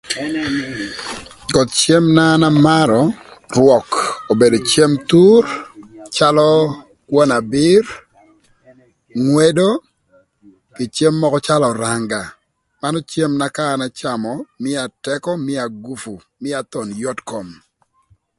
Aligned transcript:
Ënë. 0.23 0.43
Koth 1.53 1.73
cem 1.81 2.03
na 2.15 2.23
an 2.35 2.43
amarö 2.49 3.01
rwök 3.55 3.89
obedo 4.31 4.57
cem 4.71 4.91
thur 5.09 5.43
calö 6.15 6.49
kwon 7.09 7.31
abir, 7.39 7.83
ngwedo, 9.23 9.69
kï 10.75 10.85
cem 10.95 11.13
mökö 11.21 11.39
calö 11.47 11.65
öranga 11.73 12.21
manu 12.79 12.99
cem 13.11 13.31
na 13.39 13.47
ka 13.55 13.63
an 13.73 13.81
acamö 13.87 14.33
mïa 14.61 14.83
tëkö, 15.03 15.31
mïa 15.45 15.65
gupu, 15.83 16.13
mïa 16.41 16.59
thon 16.71 16.89
yot 17.03 17.19
kom. 17.29 17.47